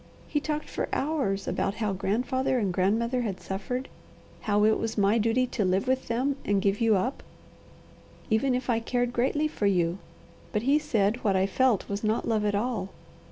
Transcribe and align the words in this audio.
He 0.27 0.39
talked 0.39 0.67
for 0.67 0.89
hours 0.91 1.47
about 1.47 1.75
how 1.75 1.93
grandfather 1.93 2.57
and 2.57 2.73
grandmother 2.73 3.21
had 3.21 3.39
suffered, 3.39 3.87
how 4.41 4.65
it 4.65 4.79
was 4.79 4.97
my 4.97 5.19
duty 5.19 5.45
to 5.45 5.63
live 5.63 5.87
with 5.87 6.07
them 6.07 6.37
and 6.43 6.59
give 6.59 6.81
you 6.81 6.95
up, 6.95 7.21
even 8.27 8.55
if 8.55 8.67
I 8.67 8.79
cared 8.79 9.13
greatly 9.13 9.47
for 9.47 9.67
you; 9.67 9.99
but 10.51 10.63
he 10.63 10.79
said 10.79 11.23
what 11.23 11.35
I 11.35 11.45
felt 11.45 11.87
was 11.87 12.03
not 12.03 12.27
love 12.27 12.45
at 12.45 12.55
all. 12.55 12.89